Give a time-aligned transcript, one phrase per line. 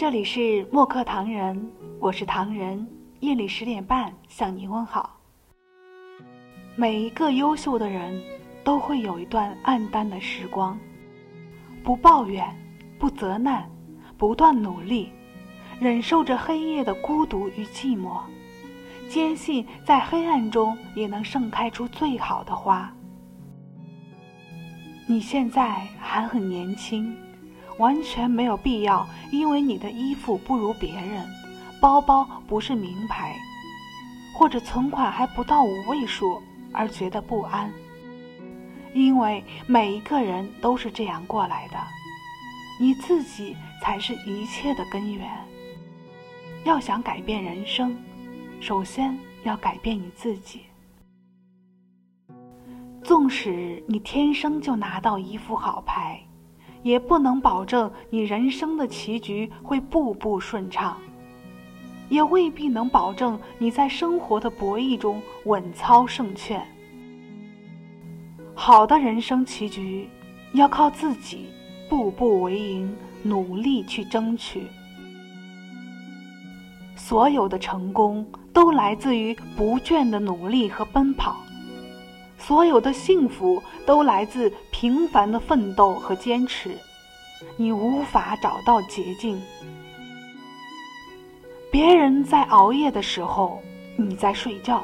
[0.00, 2.88] 这里是墨客唐人，我是唐人。
[3.20, 5.20] 夜里十点半向你问好。
[6.74, 8.18] 每一个优秀的人
[8.64, 10.78] 都会有一段暗淡的时光，
[11.84, 12.48] 不抱怨，
[12.98, 13.70] 不责难，
[14.16, 15.12] 不断努力，
[15.78, 18.22] 忍受着黑夜的孤独与寂寞，
[19.06, 22.90] 坚信在黑暗中也能盛开出最好的花。
[25.06, 27.14] 你现在还很年轻，
[27.80, 31.26] 完全没有必要因为你的衣服不如别人，
[31.80, 33.34] 包包不是名牌，
[34.36, 37.72] 或者存款还不到五位数而觉得不安。
[38.92, 41.78] 因为每一个人都是这样过来的，
[42.78, 45.30] 你自己才是一切的根源。
[46.64, 47.96] 要想改变人生，
[48.60, 50.64] 首先要改变你自己。
[53.02, 56.20] 纵使你天生就拿到一副好牌，
[56.82, 60.96] 也不能保证你人生的棋局会步步顺畅，
[62.08, 66.66] 也未必能保证你在生活的博弈中稳操胜券。
[68.54, 70.08] 好的人生棋局，
[70.52, 71.48] 要靠自己
[71.88, 74.66] 步步为营，努力去争取。
[76.96, 81.36] 所有的成功都来自于不倦的努力和奔跑。
[82.36, 86.74] 所有的幸福都来自平凡的奋斗和坚持，
[87.58, 89.38] 你无法找到捷径。
[91.70, 93.60] 别人在熬夜的时候，
[93.98, 94.78] 你在睡觉；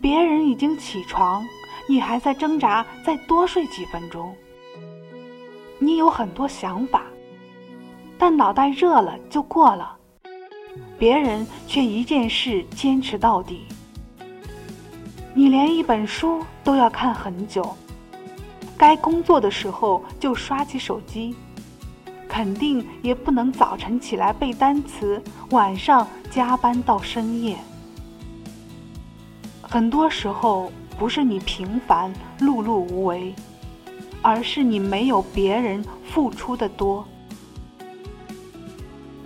[0.00, 1.44] 别人已经起床，
[1.86, 4.34] 你还在挣扎再多睡几分钟。
[5.78, 7.02] 你有很多想法，
[8.16, 9.94] 但脑袋热了就过了；
[10.98, 13.66] 别人却一件事坚持到底。
[15.34, 17.76] 你连一本书都要看很久，
[18.86, 21.34] 该工作的时候就刷起手机，
[22.28, 25.20] 肯定也不能早晨起来背单词，
[25.50, 27.58] 晚上加班到深夜。
[29.60, 33.34] 很多时候不是你平凡碌碌无为，
[34.22, 37.04] 而是你没有别人付出的多。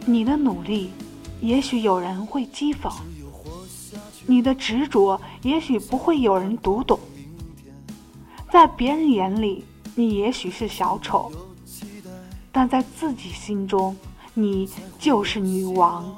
[0.06, 0.90] 你的努力，
[1.42, 2.90] 也许有人会讥讽。
[4.26, 6.98] 你的执着也许不会有人读懂，
[8.50, 11.30] 在别人眼里你也许是小丑，
[12.50, 13.96] 但在自己心中
[14.34, 14.68] 你
[14.98, 16.12] 就是女王。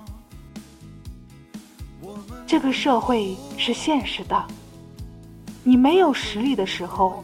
[2.46, 4.44] 这个社会是现实的，
[5.62, 7.22] 你没有实力的时候，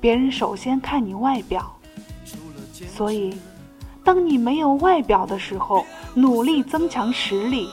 [0.00, 1.78] 别人首先看你外表，
[2.96, 3.32] 所以
[4.02, 7.68] 当你没有外表的时候，努力增强实力。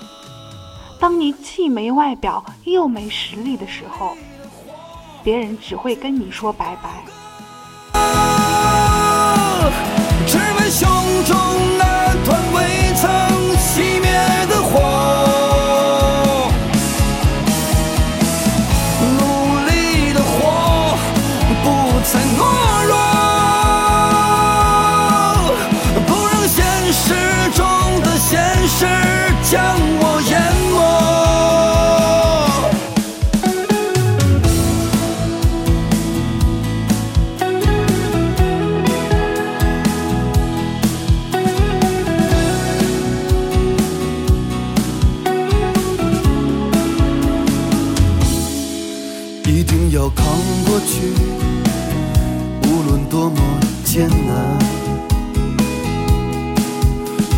[1.00, 4.16] 当你既没外表又没实力的时候，
[5.24, 7.04] 别人只会跟你说拜拜。
[10.28, 10.90] 只为胸
[11.26, 11.73] 中
[49.46, 50.26] 一定要扛
[50.66, 51.14] 过去，
[52.68, 53.36] 无论多么
[53.84, 54.58] 艰难，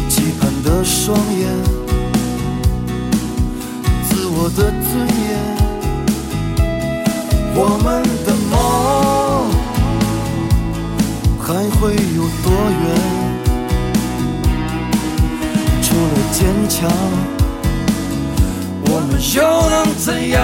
[0.07, 1.49] 期盼的双眼，
[4.07, 5.27] 自我的尊严，
[7.55, 8.53] 我们的梦
[11.39, 11.47] 还
[11.79, 12.47] 会有多
[12.83, 12.83] 远？
[15.81, 16.39] 除了坚
[16.69, 16.87] 强，
[18.87, 19.37] 我们又
[19.69, 20.43] 能怎样？